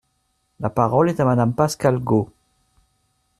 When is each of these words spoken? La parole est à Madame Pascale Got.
La 0.59 0.71
parole 0.71 1.09
est 1.11 1.19
à 1.19 1.25
Madame 1.25 1.53
Pascale 1.53 1.99
Got. 1.99 2.33